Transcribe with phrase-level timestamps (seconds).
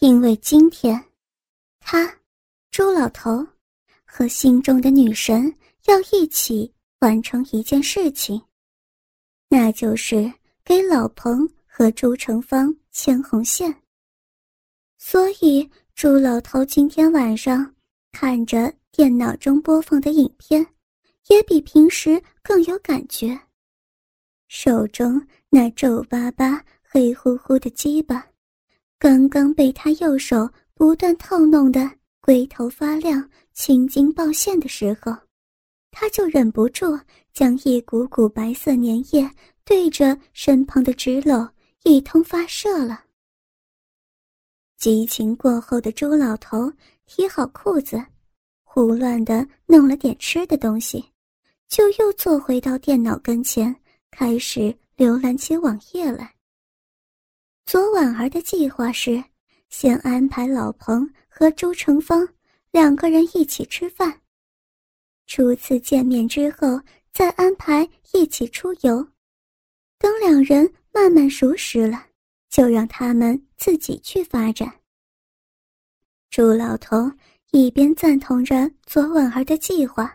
[0.00, 0.98] 因为今天，
[1.78, 2.10] 他，
[2.70, 3.46] 朱老头，
[4.06, 8.40] 和心中的女神要一起完成一件事情，
[9.50, 10.32] 那就是
[10.64, 13.82] 给老彭和朱成芳牵红线。
[14.96, 17.74] 所以，朱老头今天晚上
[18.10, 20.66] 看着电脑中播放的影片，
[21.28, 23.38] 也比平时更有感觉。
[24.48, 25.20] 手中
[25.50, 28.26] 那皱巴巴、黑乎乎的鸡巴，
[29.00, 35.16] 刚刚被他右手不断套弄的龟头发亮、青筋暴现的时候，
[35.90, 37.00] 他就忍不住
[37.32, 39.26] 将一股股白色粘液
[39.64, 41.48] 对着身旁的纸篓
[41.84, 43.02] 一通发射了。
[44.76, 46.70] 激情过后的周老头
[47.06, 47.98] 提好裤子，
[48.62, 51.02] 胡乱的弄了点吃的东西，
[51.68, 53.74] 就又坐回到电脑跟前。
[54.10, 56.34] 开始浏览起网页来。
[57.70, 59.22] 昨晚儿的计划是
[59.68, 62.28] 先安排老彭和朱成芳
[62.72, 64.22] 两个人一起吃饭，
[65.28, 66.80] 初次见面之后
[67.12, 69.06] 再安排一起出游。
[70.00, 72.06] 等两人慢慢熟识了，
[72.48, 74.68] 就让他们自己去发展。
[76.28, 77.08] 朱老头
[77.52, 80.12] 一边赞同着昨晚儿的计划，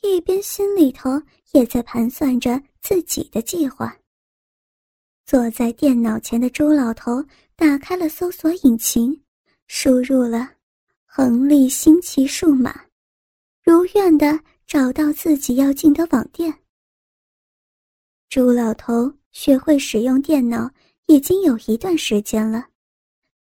[0.00, 1.10] 一边心里头
[1.52, 2.60] 也在盘算着。
[2.80, 3.96] 自己的计划。
[5.24, 7.24] 坐在电脑前的朱老头
[7.56, 9.18] 打开了搜索引擎，
[9.66, 10.50] 输入了
[11.06, 12.84] “横立新奇数码”，
[13.62, 16.52] 如愿的找到自己要进的网店。
[18.28, 20.70] 朱老头学会使用电脑
[21.06, 22.66] 已经有一段时间了，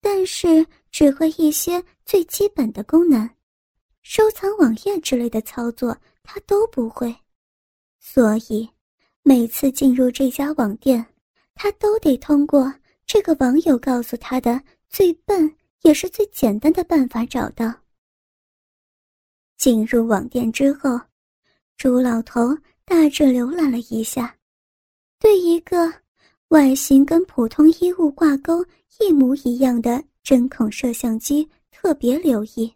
[0.00, 3.28] 但是只会一些最基本的功能，
[4.02, 7.14] 收藏网页之类的操作他都不会，
[7.98, 8.68] 所以。
[9.26, 11.06] 每次进入这家网店，
[11.54, 12.72] 他都得通过
[13.06, 17.72] 这个网友告诉他的最笨也是最简单的办法找到。
[19.56, 21.00] 进入网店之后，
[21.76, 24.36] 朱老头大致浏览了一下，
[25.18, 25.92] 对一个
[26.48, 28.64] 外形跟普通衣物挂钩
[29.00, 32.74] 一模一样的针孔摄像机特别留意，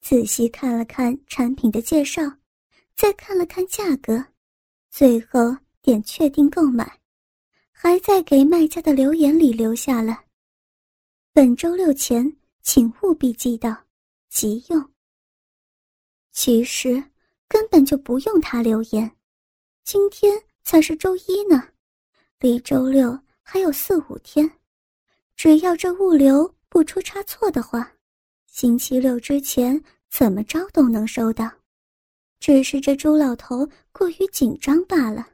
[0.00, 2.22] 仔细看了看产品的介绍，
[2.94, 4.24] 再看了看价格。
[4.90, 7.00] 最后点确定购买，
[7.84, 10.16] 还在给卖家的留言里留下了
[11.34, 13.76] “本周六前请务必寄到，
[14.28, 14.92] 急用。”
[16.30, 17.02] 其实
[17.48, 19.10] 根本就不用他留言，
[19.82, 21.70] 今天才是周一呢，
[22.38, 24.48] 离周六还有四五天，
[25.34, 27.92] 只要这物流不出差错的话，
[28.46, 31.50] 星期六之前怎么着都能收到。
[32.38, 35.26] 只是这朱老头过于紧张罢了。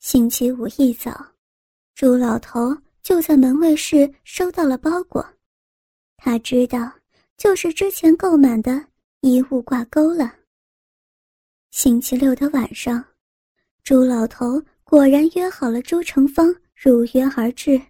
[0.00, 1.26] 星期五一早，
[1.94, 5.26] 朱老头就在门卫室收到了包裹，
[6.16, 6.90] 他知道
[7.36, 8.82] 就是之前购买的
[9.20, 10.32] 衣物挂钩了。
[11.70, 13.04] 星期六的晚上，
[13.82, 17.80] 朱老头果然约好了朱成芳，如约而至，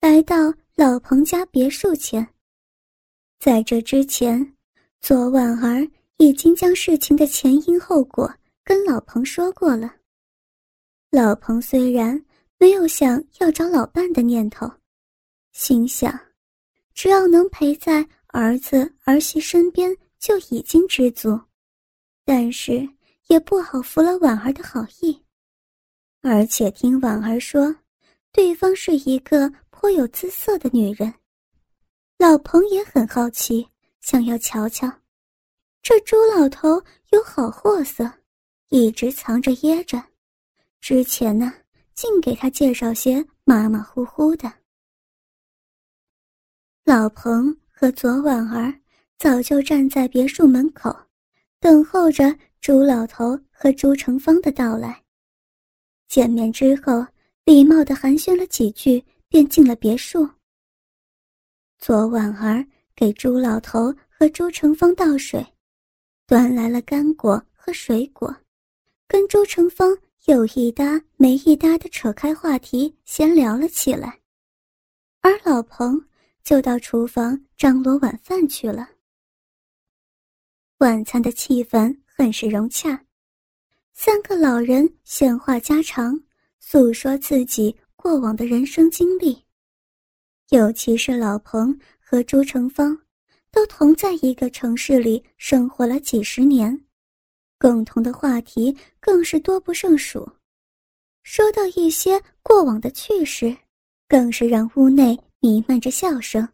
[0.00, 2.26] 来到老彭家别墅前。
[3.40, 4.54] 在这之前，
[5.00, 5.86] 左婉儿。
[6.18, 8.32] 已经将事情的前因后果
[8.62, 9.92] 跟老彭说过了。
[11.14, 12.20] 老彭虽然
[12.58, 14.68] 没有想要找老伴的念头，
[15.52, 16.12] 心想，
[16.92, 21.40] 只要能陪在儿子儿媳身边就已经知足，
[22.24, 22.88] 但是
[23.28, 25.16] 也不好服了婉儿的好意，
[26.20, 27.72] 而且听婉儿说，
[28.32, 31.14] 对方是一个颇有姿色的女人，
[32.18, 33.64] 老彭也很好奇，
[34.00, 34.92] 想要瞧瞧。
[35.80, 36.82] 这朱老头
[37.12, 38.10] 有好货色，
[38.70, 40.02] 一直藏着掖着。
[40.84, 41.50] 之前呢，
[41.94, 44.52] 净给他介绍些马马虎虎的。
[46.84, 48.78] 老彭和左婉儿
[49.16, 50.94] 早就站在别墅门口，
[51.58, 55.02] 等候着朱老头和朱成芳的到来。
[56.06, 57.02] 见面之后，
[57.46, 60.28] 礼貌的寒暄了几句，便进了别墅。
[61.78, 62.62] 左婉儿
[62.94, 65.42] 给朱老头和朱成芳倒水。
[66.26, 68.36] 端来了干果和水果，
[69.08, 74.20] 跟朱成芳有一搭没一搭的扯开话题闲聊了起来，
[75.20, 76.02] 而老彭
[76.42, 78.88] 就到厨房张罗晚饭去了。
[80.78, 83.04] 晚餐的气氛很是融洽，
[83.92, 86.18] 三个老人闲话家常，
[86.58, 89.44] 诉说自己过往的人生经历，
[90.48, 92.98] 尤其是老彭和朱成芳。
[93.50, 96.84] 都同在一个城市里生活了几十年，
[97.58, 100.28] 共同的话题更是多不胜数。
[101.22, 103.56] 说到一些过往的趣事，
[104.08, 106.46] 更是让屋内弥漫着笑声。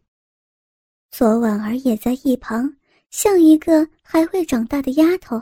[1.09, 2.73] 左婉儿也在一旁，
[3.09, 5.41] 像一个还未长大的丫头，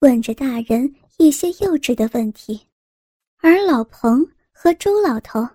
[0.00, 2.60] 问着大人一些幼稚的问题。
[3.38, 5.48] 而老彭和周老头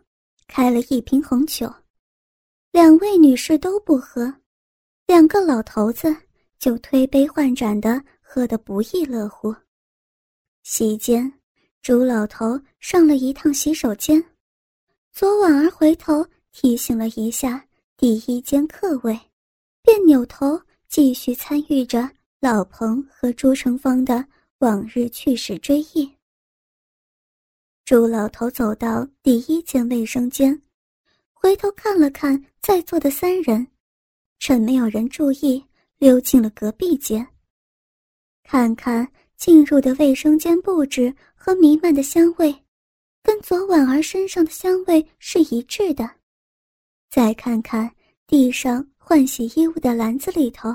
[0.47, 1.71] 开了一瓶红酒，
[2.71, 4.33] 两位女士都不喝，
[5.05, 6.15] 两个老头子
[6.57, 9.55] 就推杯换盏的喝得不亦乐乎。
[10.63, 11.31] 席间，
[11.83, 14.25] 朱老头上了一趟洗手间，
[15.11, 17.63] 左婉儿回头提醒了一下
[17.95, 19.15] 第一间客位，
[19.83, 22.09] 便扭头继续参与着
[22.39, 24.27] 老彭和朱成芳的
[24.57, 26.11] 往日趣事追忆。
[27.85, 30.59] 朱老头走到第一间卫生间，
[31.33, 33.67] 回头看了看在座的三人，
[34.39, 35.63] 趁没有人注意，
[35.99, 37.27] 溜进了隔壁间，
[38.43, 39.07] 看看。
[39.35, 42.55] 进入的卫生间布置和弥漫的香味，
[43.21, 46.09] 跟左婉儿身上的香味是一致的。
[47.09, 47.93] 再看看
[48.25, 50.73] 地上换洗衣物的篮子里头，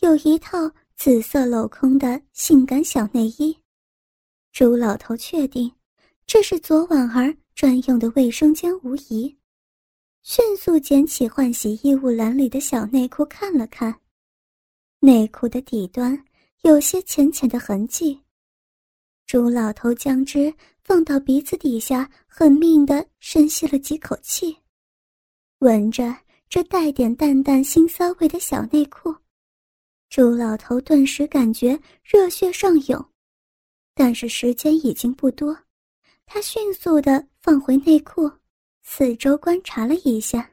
[0.00, 3.56] 有一套紫色镂空的性感小内衣。
[4.50, 5.70] 朱老头确定
[6.26, 9.32] 这是左婉儿专用的卫生间无疑，
[10.22, 14.00] 迅速捡起换洗衣物篮里的小内裤看了看，
[14.98, 16.20] 内裤的底端。
[16.62, 18.20] 有些浅浅的痕迹，
[19.26, 20.52] 朱老头将之
[20.84, 24.54] 放到鼻子底下，狠命的深吸了几口气，
[25.60, 26.14] 闻着
[26.50, 29.14] 这带点淡淡腥骚味的小内裤，
[30.10, 33.02] 朱老头顿时感觉热血上涌。
[33.94, 35.56] 但是时间已经不多，
[36.26, 38.30] 他迅速的放回内裤，
[38.82, 40.50] 四周观察了一下，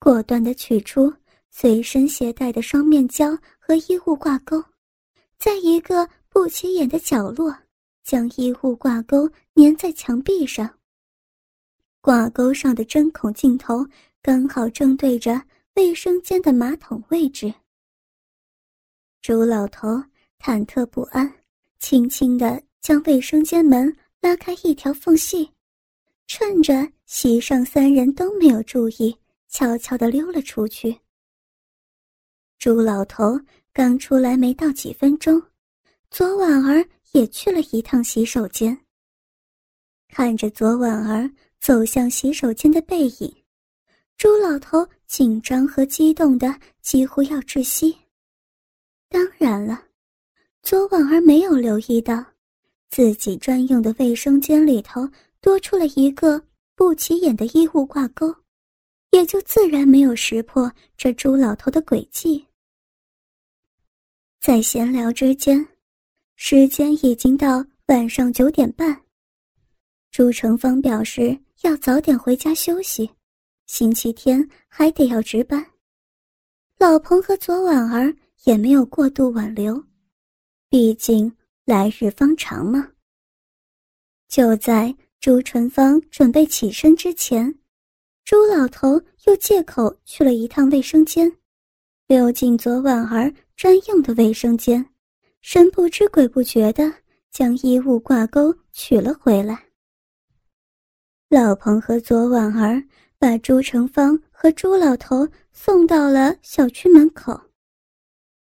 [0.00, 1.14] 果断的取出
[1.48, 4.60] 随身携带的双面胶和衣物挂钩。
[5.42, 7.52] 在一个不起眼的角落，
[8.04, 10.78] 将衣物挂钩粘在墙壁上。
[12.00, 13.84] 挂钩上的针孔镜头
[14.22, 15.42] 刚好正对着
[15.74, 17.52] 卫生间的马桶位置。
[19.20, 19.88] 朱老头
[20.38, 21.28] 忐忑不安，
[21.80, 25.50] 轻轻地将卫生间门拉开一条缝隙，
[26.28, 29.18] 趁着席上三人都没有注意，
[29.48, 30.96] 悄悄地溜了出去。
[32.60, 33.40] 朱老头。
[33.74, 35.42] 刚出来没到几分钟，
[36.10, 38.78] 左婉儿也去了一趟洗手间。
[40.08, 43.34] 看着左婉儿走向洗手间的背影，
[44.18, 47.96] 朱老头紧张和激动的几乎要窒息。
[49.08, 49.82] 当然了，
[50.62, 52.22] 左婉儿没有留意到，
[52.90, 55.08] 自己专用的卫生间里头
[55.40, 56.42] 多出了一个
[56.74, 58.34] 不起眼的衣物挂钩，
[59.12, 62.46] 也就自然没有识破这朱老头的诡计。
[64.42, 65.64] 在闲聊之间，
[66.34, 69.00] 时间已经到晚上九点半。
[70.10, 73.08] 朱成芳表示要早点回家休息，
[73.66, 75.64] 星期天还得要值班。
[76.76, 78.12] 老彭和左婉儿
[78.42, 79.80] 也没有过度挽留，
[80.68, 81.32] 毕竟
[81.64, 82.90] 来日方长嘛。
[84.26, 87.60] 就在朱成芳准备起身之前，
[88.24, 91.30] 朱老头又借口去了一趟卫生间，
[92.08, 93.32] 溜进左婉儿。
[93.62, 94.84] 专用的卫生间，
[95.40, 96.92] 神不知鬼不觉的
[97.30, 99.56] 将衣物挂钩取了回来。
[101.28, 102.82] 老彭和左婉儿
[103.20, 107.40] 把朱成芳和朱老头送到了小区门口。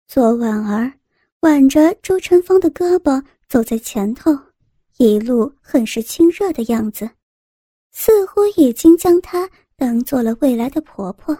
[0.08, 0.92] 左婉儿
[1.42, 4.36] 挽着朱成芳的胳膊走在前头，
[4.98, 7.08] 一路很是亲热的样子，
[7.92, 11.38] 似乎已经将她当做了未来的婆婆。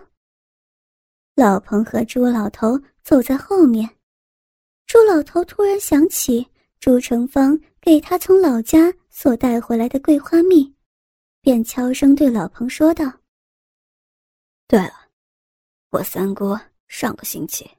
[1.36, 2.80] 老彭和朱老头。
[3.04, 3.98] 走在后面，
[4.86, 6.50] 朱老头突然想起
[6.80, 10.74] 朱成芳给他从老家所带回来的桂花蜜，
[11.42, 13.12] 便悄声对老彭说道
[14.70, 14.94] ：“对了，
[15.90, 17.70] 我三姑上个星期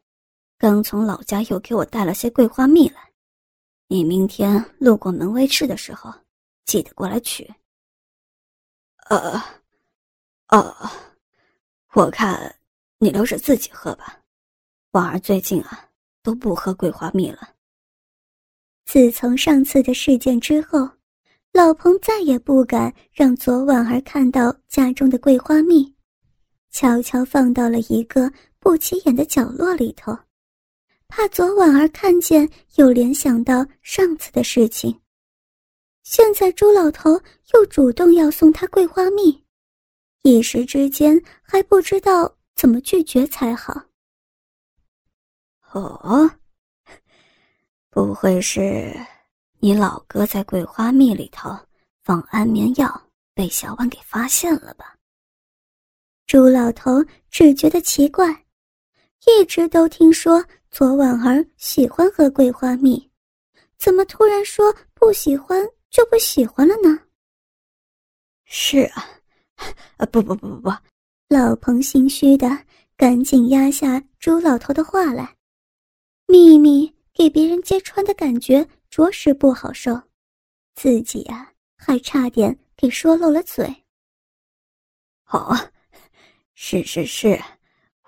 [0.59, 3.11] 刚从老家又给我带了些桂花蜜来，
[3.87, 6.13] 你明天路过门卫室的时候，
[6.67, 7.51] 记得过来取。”
[9.09, 9.43] 呃，
[10.49, 10.77] 哦，
[11.95, 12.55] 我看
[12.99, 14.21] 你留着自己喝吧。
[14.93, 15.89] 婉儿最近啊
[16.23, 17.51] 都不喝桂花蜜了。
[18.87, 20.89] 自从上次的事件之后，
[21.53, 25.95] 老彭再也不敢让左婉儿看到家中的桂花蜜，
[26.71, 30.17] 悄悄放到了一个不起眼的角落里头，
[31.09, 35.01] 怕左婉儿看见又联想到上次的事情。
[36.03, 37.21] 现在朱老头
[37.55, 39.43] 又主动要送他桂花蜜，
[40.23, 43.85] 一时之间还不知道怎么拒绝才好。
[45.73, 46.31] 哦，
[47.91, 48.95] 不会是
[49.59, 51.51] 你老哥在桂花蜜里头
[52.03, 54.97] 放安眠药，被小婉给发现了吧？
[56.27, 58.47] 朱老头只觉得奇怪，
[59.27, 63.11] 一直都听说左婉儿喜欢喝桂花蜜，
[63.77, 66.99] 怎么突然说不喜欢就不喜欢了呢？
[68.45, 69.05] 是啊，
[69.97, 70.71] 啊不不不不不，
[71.35, 72.49] 老彭心虚的
[72.97, 75.35] 赶紧压下朱老头的话来，
[76.29, 80.01] 秘密给别人揭穿的感觉着实不好受，
[80.77, 83.67] 自己呀还差点给说漏了嘴。
[85.25, 85.57] 好。
[86.55, 87.37] 是是是，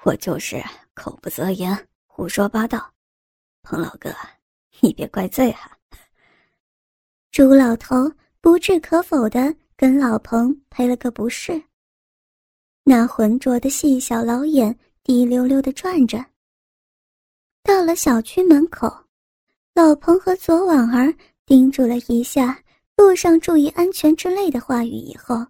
[0.04, 0.62] 我就是
[0.94, 2.94] 口不择言，胡说八道。
[3.62, 4.14] 彭老哥，
[4.78, 5.76] 你别怪罪哈。
[7.32, 7.96] 朱老头
[8.40, 11.60] 不置可否的跟老彭赔了个不是。
[12.88, 16.24] 那浑浊的细小老眼滴溜溜的转着。
[17.64, 18.88] 到了小区门口，
[19.74, 21.12] 老彭和左婉儿
[21.44, 22.62] 叮嘱了一下
[22.96, 25.44] 路上注意安全之类的话语以后。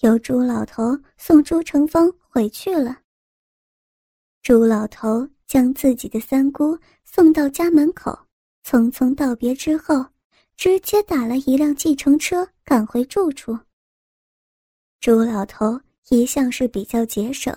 [0.00, 2.96] 由朱老头送朱成峰回去了。
[4.40, 8.18] 朱老头将自己的三姑送到家门口，
[8.64, 10.02] 匆匆道别之后，
[10.56, 13.58] 直接打了一辆计程车赶回住处。
[14.98, 15.78] 朱老头
[16.10, 17.56] 一向是比较节省，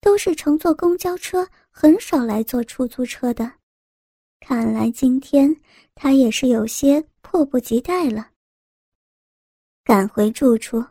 [0.00, 3.50] 都是乘坐公交车，很少来坐出租车的。
[4.40, 5.54] 看来今天
[5.94, 8.30] 他也是有些迫不及待了。
[9.84, 10.84] 赶回住处。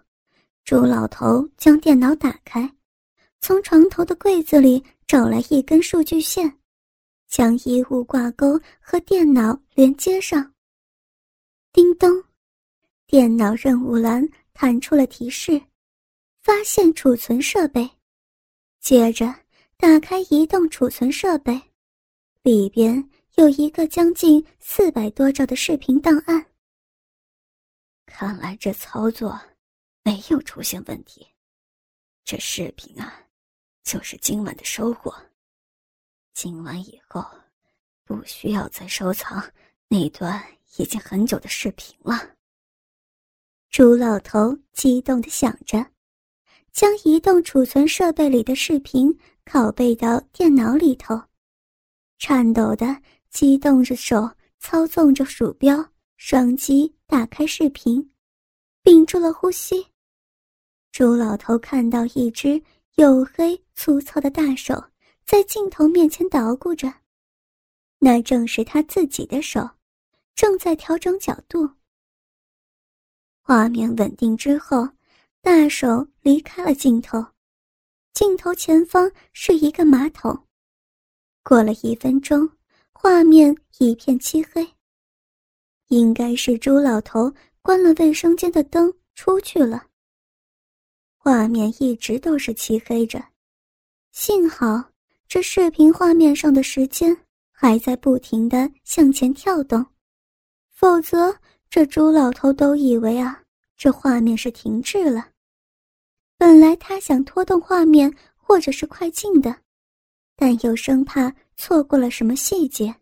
[0.64, 2.74] 朱老头将电脑打开，
[3.42, 6.58] 从床头的柜子里找来一根数据线，
[7.28, 10.54] 将衣物挂钩和电脑连接上。
[11.74, 12.10] 叮咚，
[13.08, 15.62] 电脑任务栏弹出了提示
[16.44, 17.90] ：“发现储存设备。”
[18.80, 19.26] 接着
[19.78, 21.60] 打开移动储存设备，
[22.44, 26.46] 里边有一个将近四百多兆的视频档案。
[28.06, 29.40] 看来这操作。
[30.06, 31.26] 没有出现问题，
[32.26, 33.24] 这视频啊，
[33.86, 35.16] 就是今晚的收获。
[36.34, 37.26] 今晚以后，
[38.04, 39.42] 不需要再收藏
[39.88, 40.46] 那段
[40.76, 42.36] 已经很久的视频了。
[43.70, 45.93] 朱老头激动的想着，
[46.74, 49.16] 将移动储存设备里的视频
[49.46, 51.22] 拷贝到电脑里头，
[52.18, 53.00] 颤抖的
[53.30, 54.28] 激动着手
[54.58, 55.86] 操纵着鼠标，
[56.18, 58.12] 双击打开视频，
[58.82, 59.86] 屏住了呼吸。
[60.92, 62.60] 朱老头看到一只
[62.96, 64.84] 黝黑粗糙的大手
[65.26, 66.92] 在镜头面前捣鼓着，
[68.00, 69.70] 那正是他自己的手，
[70.34, 71.70] 正在调整角度。
[73.44, 74.88] 画面稳定之后，
[75.44, 77.22] 大手离开了镜头，
[78.14, 80.48] 镜头前方是一个马桶。
[81.44, 82.50] 过了一分钟，
[82.94, 84.66] 画面一片漆黑，
[85.90, 87.30] 应该是朱老头
[87.62, 89.86] 关了卫生间的灯出去了。
[91.18, 93.22] 画面一直都是漆黑着，
[94.14, 94.92] 幸好
[95.28, 97.18] 这视频画面上的时间
[97.52, 99.86] 还在不停的向前跳动，
[100.72, 101.38] 否则
[101.70, 103.44] 这朱老头都以为啊，
[103.76, 105.32] 这画面是停滞了。
[106.44, 109.62] 本来他想拖动画面或者是快进的，
[110.36, 112.94] 但又生怕错过了什么细节。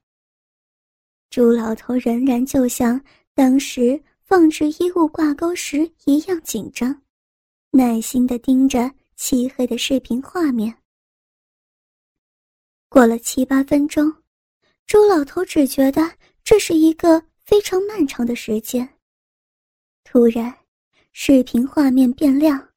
[1.32, 7.02] 朱老头仍然就像当时放置衣物挂钩时一样紧张。
[7.72, 10.78] 耐心的盯着漆黑的视频画面。
[12.90, 14.18] 过了七八分钟，
[14.86, 18.88] 朱老头只觉得这是一个非常漫长的时间。
[20.04, 20.56] 突然，
[21.12, 22.71] 视频画面变亮，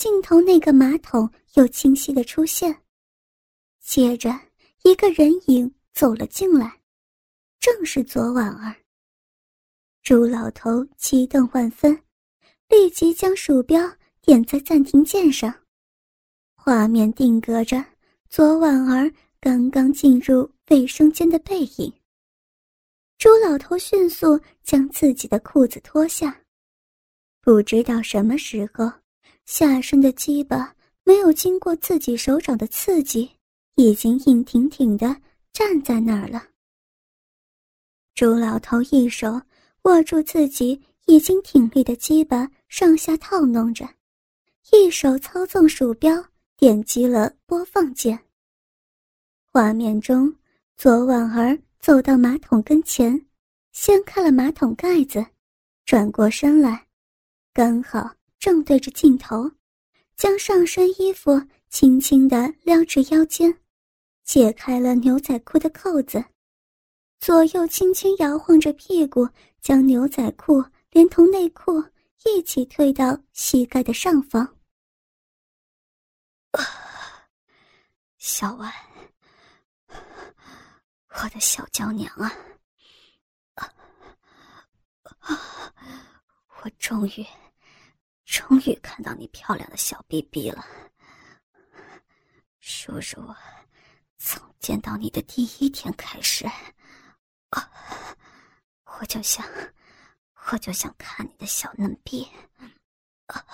[0.00, 2.74] 镜头那个马桶又清晰的出现，
[3.82, 4.30] 接着
[4.82, 6.80] 一个人影走了进来，
[7.58, 8.74] 正是左婉儿。
[10.02, 12.02] 朱老头激动万分，
[12.70, 13.78] 立即将鼠标。
[14.22, 15.54] 点在暂停键上，
[16.54, 17.84] 画面定格着
[18.30, 21.92] 左婉儿刚刚进入卫生间的背影。
[23.18, 26.42] 朱老头迅速将自己的裤子脱下，
[27.42, 28.90] 不知道什么时候，
[29.46, 33.30] 下身的鸡巴没有经过自己手掌的刺激，
[33.74, 35.16] 已经硬挺挺的
[35.52, 36.46] 站在那儿了。
[38.14, 39.40] 朱老头一手
[39.82, 43.88] 握住自己已经挺立的鸡巴，上下套弄着。
[44.72, 46.24] 一手操纵鼠标，
[46.56, 48.16] 点击了播放键。
[49.52, 50.32] 画面中，
[50.76, 53.26] 左婉儿走到马桶跟前，
[53.72, 55.26] 掀开了马桶盖子，
[55.84, 56.86] 转过身来，
[57.52, 59.52] 刚好正对着镜头，
[60.16, 63.60] 将上身衣服轻轻地撩至腰间，
[64.24, 66.24] 解开了牛仔裤的扣子，
[67.18, 69.28] 左右轻轻摇晃着屁股，
[69.60, 71.84] 将牛仔裤连同内裤
[72.24, 74.56] 一起推到膝盖的上方。
[78.16, 78.72] 小婉，
[79.86, 82.32] 我的小娇娘啊！
[85.20, 85.72] 啊！
[86.62, 87.26] 我终于，
[88.30, 90.64] 终于看到你漂亮的小逼逼了。
[92.60, 93.20] 叔叔
[94.18, 96.46] 从见到你的第一天开始，
[97.48, 97.68] 啊，
[98.84, 99.44] 我就想，
[100.52, 102.30] 我就想看你的小嫩逼。
[103.26, 103.44] 啊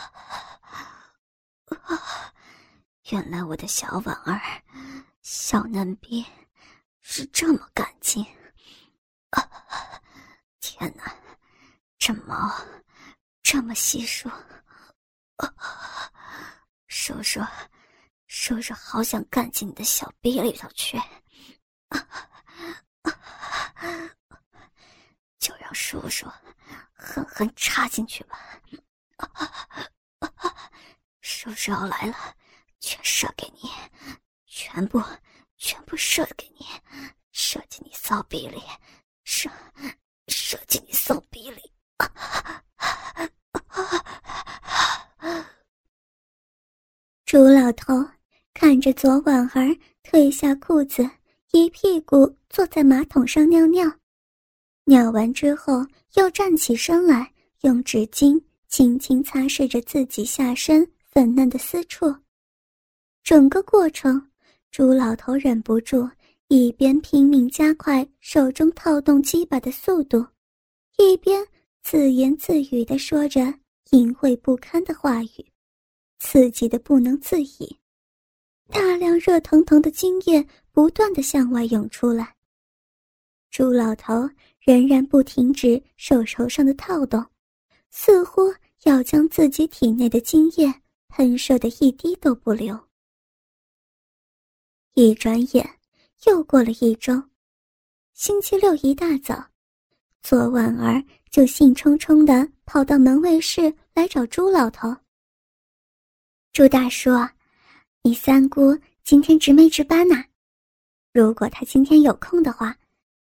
[1.69, 2.35] 啊！
[3.11, 4.63] 原来我的小婉儿，
[5.23, 6.23] 小嫩逼
[7.01, 8.23] 是这么干净。
[9.31, 9.41] 啊！
[10.61, 11.17] 天哪！
[11.99, 12.55] 这毛
[13.43, 14.31] 这么稀疏，
[16.87, 17.41] 叔叔，
[18.27, 21.01] 叔叔好想干进你的小逼里头去，
[25.39, 26.27] 就让叔叔
[26.95, 28.39] 狠狠插进去吧。
[31.21, 32.35] 叔叔要来了，
[32.81, 33.71] 全射给你，
[34.47, 35.03] 全部，
[35.57, 36.67] 全部射给你，
[37.33, 38.61] 射进你骚逼里，
[39.25, 39.49] 射，
[40.27, 41.73] 射进你骚逼里。
[47.27, 47.93] 朱老头
[48.55, 51.03] 看着左婉儿褪下裤子，
[51.51, 53.85] 一屁股坐在马桶上尿尿，
[54.85, 62.15] 尿完之后又站起身来，用纸巾轻轻擦拭着自己下身粉嫩的私处。
[63.25, 64.25] 整个过程，
[64.71, 66.09] 朱老头忍不住
[66.47, 70.25] 一边拼命加快手中套动鸡巴的速度，
[70.97, 71.45] 一边。
[71.83, 73.41] 自言自语的说着
[73.91, 75.47] 淫秽不堪的话语，
[76.29, 77.79] 刺激的不能自已，
[78.69, 82.35] 大量热腾腾的精液不断的向外涌出来。
[83.49, 84.29] 朱老头
[84.59, 87.25] 仍然不停止手手上的套动，
[87.91, 88.53] 似乎
[88.83, 90.67] 要将自己体内的精液
[91.07, 92.77] 喷射的一滴都不留。
[94.95, 95.79] 一转眼
[96.25, 97.23] 又过了一周，
[98.15, 99.47] 星期六一大早。
[100.23, 104.93] 左婉儿就兴冲冲地跑到门卫室来找朱老头。
[106.57, 107.11] 朱大叔，
[108.01, 110.25] 你三姑今天值没值班呢？
[111.13, 112.75] 如果她今天有空的话，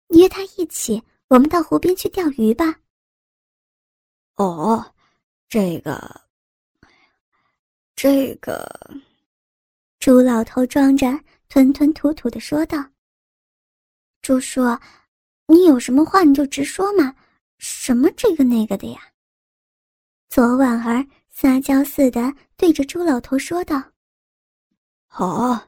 [0.09, 2.81] 约她一起，我们到湖边去钓鱼吧。
[4.37, 4.95] 哦，
[5.49, 6.21] 这个，
[7.97, 8.69] 这个，
[9.99, 12.77] 朱老头装着吞吞吐吐的说道
[14.21, 14.61] ：“朱叔。”
[15.49, 17.17] 你有什么话你就直说嘛，
[17.57, 19.01] 什么这个那个的呀？
[20.29, 23.83] 昨晚儿撒娇似的对着朱老头说道
[25.19, 25.61] ：“哦，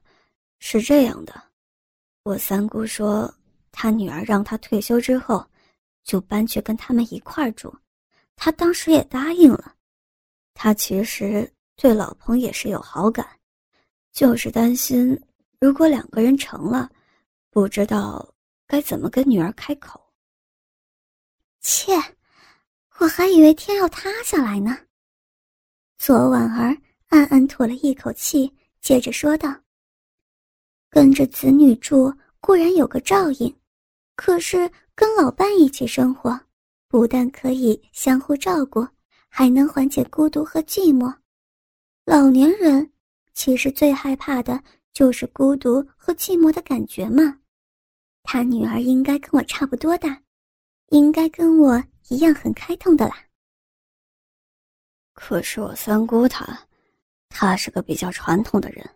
[0.61, 1.42] 是这样的，
[2.22, 3.33] 我三姑说，
[3.72, 5.44] 她女儿让她退休之后，
[6.05, 7.76] 就搬去跟他们一块儿住，
[8.37, 9.74] 她当时也答应了。
[10.55, 13.29] 她其实对老彭也是有好感，
[14.12, 15.20] 就是担心
[15.61, 16.88] 如果两个人成了，
[17.50, 18.26] 不知道。”
[18.68, 20.12] 该怎么跟女儿开口？
[21.61, 21.92] 切，
[22.98, 24.76] 我还以为天要塌下来呢。
[26.07, 26.73] 左婉儿
[27.09, 28.49] 暗暗吐了一口气，
[28.81, 29.53] 接着说道
[30.88, 33.53] ：“跟着子女住固然有个照应，
[34.14, 36.40] 可是跟老伴一起生活，
[36.87, 38.87] 不但可以相互照顾，
[39.29, 41.12] 还能缓解孤独和寂寞。
[42.05, 42.88] 老年人
[43.35, 47.37] 其实最害怕的就是孤独和寂寞的感觉嘛。”
[48.23, 50.23] 他女儿应该跟我差不多大，
[50.90, 53.26] 应该跟我一样很开通的啦。
[55.16, 56.46] 可是我三姑她，
[57.31, 58.88] 她是个比较传统的人，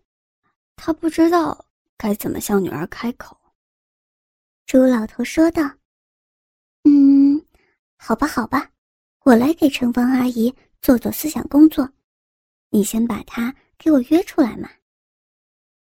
[0.77, 1.65] 她不知道
[1.97, 3.37] 该怎么向女儿开口。
[4.67, 5.63] 朱老头说道
[6.85, 7.45] ：“嗯，
[7.97, 8.71] 好吧，好吧，
[9.25, 11.91] 我来给陈芳阿姨做做思想工作，
[12.69, 14.71] 你先把她给我约出来嘛。”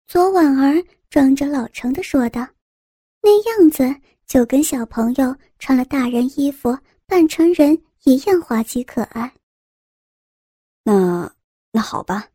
[0.06, 2.46] 左婉儿装着老成的说道。
[3.22, 3.84] 那样子
[4.24, 9.30] 就跟小朋友穿了大人衣服扮成人一样滑稽可爱。
[10.92, 11.32] 那
[11.70, 12.28] 那好吧，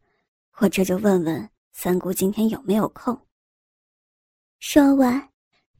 [0.60, 3.28] 我这就问问三姑今天有没有空。
[4.62, 5.30] 说完，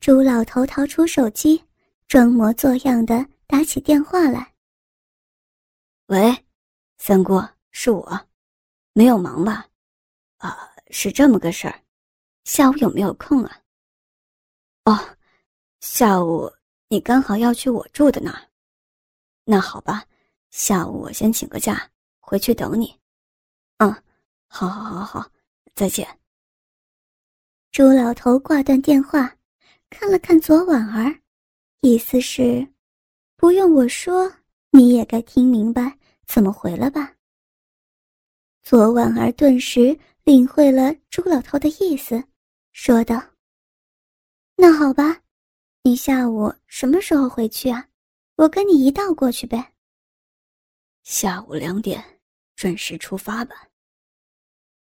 [0.02, 1.64] 朱老头掏出手机，
[2.06, 4.54] 装模作样的打起电话来。
[6.08, 6.46] 喂，
[6.98, 8.28] 三姑，是我，
[8.92, 9.66] 没有忙吧？
[10.40, 11.82] 啊，是这么个事儿，
[12.44, 13.58] 下午有没有空啊？
[14.84, 15.00] 哦，
[15.80, 16.52] 下午
[16.90, 18.50] 你刚好要去我住的那儿，
[19.46, 20.04] 那好吧，
[20.50, 21.90] 下午我先请个假
[22.26, 23.00] 回去等你。
[23.78, 23.92] 嗯，
[24.48, 25.32] 好，好，好，好，
[25.76, 26.08] 再见。
[27.72, 29.38] 朱老头挂断电话，
[29.90, 31.22] 看了看左婉儿，
[31.82, 32.68] 意思是，
[33.36, 34.32] 不用我说，
[34.72, 37.14] 你也该听明白怎么回了吧？
[38.64, 42.24] 左婉儿顿时领会了朱老头的意思，
[42.72, 43.22] 说道
[44.58, 45.22] ：“那好吧，
[45.84, 47.88] 你下午什么时候回去啊？
[48.38, 49.74] 我跟你一道过去呗。”
[51.04, 52.15] 下午两点，
[52.56, 53.68] 准时出发吧。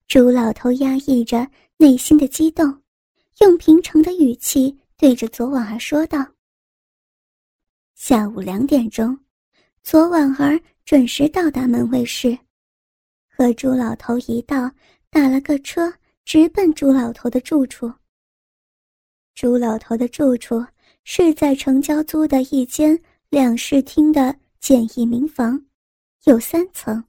[0.08, 2.82] 朱老头压抑着内心的激动，
[3.40, 6.26] 用平常的语气对着左婉儿说道
[7.96, 9.20] ：“下午两点钟，
[9.84, 12.38] 左婉儿准时到达门卫室，
[13.28, 14.72] 和朱老头一道
[15.10, 15.94] 打了个车，
[16.24, 17.92] 直奔朱老头的住处。
[19.36, 20.66] 朱老头的住处
[21.04, 25.62] 是在城郊租的一间两室厅的简易民房。”
[26.26, 27.02] 有三层，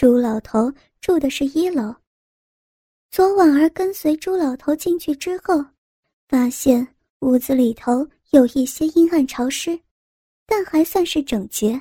[0.00, 1.94] 朱老头住的是一楼。
[3.10, 5.62] 左婉儿跟随朱老头进去之后，
[6.26, 9.78] 发现屋子里头有一些阴暗潮湿，
[10.46, 11.78] 但还算是整洁。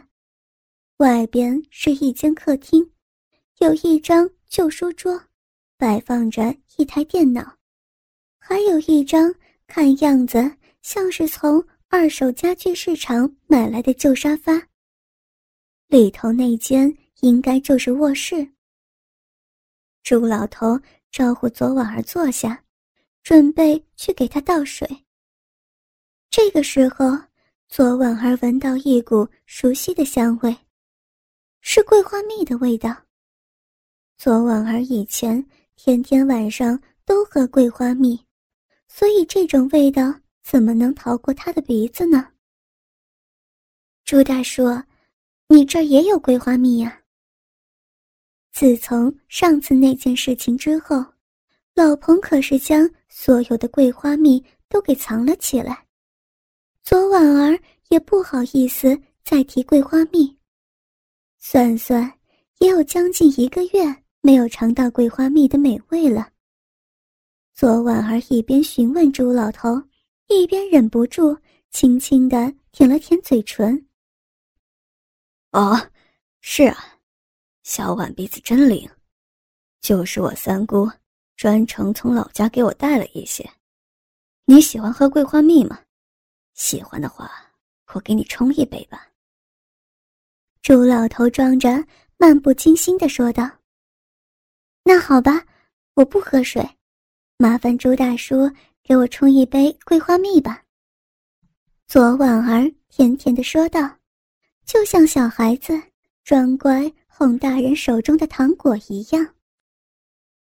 [0.97, 2.91] 外边是一间客厅，
[3.59, 5.17] 有一张旧书桌，
[5.77, 7.55] 摆放着一台电脑，
[8.37, 9.33] 还有一张
[9.65, 14.61] 看样子像是从二手家具市场买来的旧沙发。
[15.87, 18.47] 里头那间应该就是卧室。
[20.03, 20.79] 朱老头
[21.11, 22.63] 招呼左婉儿坐下，
[23.23, 25.05] 准备去给她倒水。
[26.29, 27.05] 这个时候，
[27.67, 30.55] 左婉儿闻到一股熟悉的香味，
[31.61, 32.95] 是桂花蜜的味道。
[34.17, 38.25] 左婉儿以前天天晚上都喝桂花蜜，
[38.87, 42.31] 所以这种味道怎么能逃过她的鼻子呢？
[44.05, 44.63] 朱大叔。
[45.51, 46.98] 你这儿也有桂花蜜呀。
[48.59, 50.97] 自从上次那件事情之后，
[51.73, 55.85] 老彭可是将所有的桂花蜜都给藏了起来。
[56.83, 60.37] 左婉儿也不好意思再提桂花蜜，
[61.37, 62.11] 算算
[62.57, 66.29] 也有将近一个月没有尝到桂花蜜的美味了。
[67.53, 69.81] 左婉儿一边询问朱老头，
[70.27, 71.33] 一边忍不住
[71.69, 73.87] 轻轻的舔了舔嘴唇。
[75.51, 75.79] 哦，
[76.41, 76.98] 是啊，
[77.69, 78.89] 小婉鼻子真灵，
[79.79, 80.89] 就是我三姑
[81.35, 83.47] 专程从老家给我带了一些。
[84.45, 85.79] 你喜欢喝桂花蜜吗？
[86.55, 87.31] 喜欢的话，
[87.93, 89.07] 我给你冲一杯吧。
[90.63, 91.85] 朱老头装着
[92.17, 93.47] 漫不经心的说道
[94.81, 95.45] ：“那好吧，
[95.93, 96.67] 我不喝水，
[97.37, 98.49] 麻烦朱大叔
[98.81, 100.63] 给我冲一杯桂花蜜吧。”
[101.85, 103.95] 左婉儿甜甜的说道。
[104.65, 105.79] 就像小孩子
[106.23, 109.27] 装乖哄大人手中的糖果一样。